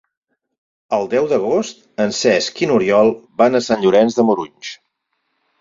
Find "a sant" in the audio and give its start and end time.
3.61-3.85